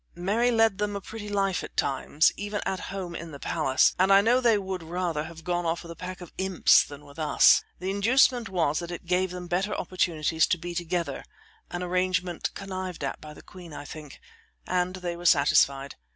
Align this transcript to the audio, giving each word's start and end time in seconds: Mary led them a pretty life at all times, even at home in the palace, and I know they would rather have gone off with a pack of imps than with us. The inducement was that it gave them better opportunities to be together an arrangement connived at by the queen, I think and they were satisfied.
Mary 0.15 0.49
led 0.49 0.79
them 0.79 0.95
a 0.95 0.99
pretty 0.99 1.29
life 1.29 1.63
at 1.63 1.69
all 1.69 1.75
times, 1.91 2.31
even 2.35 2.59
at 2.65 2.79
home 2.89 3.13
in 3.15 3.29
the 3.29 3.39
palace, 3.39 3.93
and 3.99 4.11
I 4.11 4.19
know 4.19 4.41
they 4.41 4.57
would 4.57 4.81
rather 4.81 5.25
have 5.25 5.43
gone 5.43 5.63
off 5.63 5.83
with 5.83 5.91
a 5.91 5.95
pack 5.95 6.21
of 6.21 6.33
imps 6.39 6.83
than 6.83 7.05
with 7.05 7.19
us. 7.19 7.63
The 7.77 7.91
inducement 7.91 8.49
was 8.49 8.79
that 8.79 8.89
it 8.89 9.05
gave 9.05 9.29
them 9.29 9.45
better 9.45 9.75
opportunities 9.75 10.47
to 10.47 10.57
be 10.57 10.73
together 10.73 11.23
an 11.69 11.83
arrangement 11.83 12.49
connived 12.55 13.03
at 13.03 13.21
by 13.21 13.35
the 13.35 13.43
queen, 13.43 13.73
I 13.73 13.85
think 13.85 14.19
and 14.65 14.95
they 14.95 15.15
were 15.15 15.23
satisfied. 15.27 15.97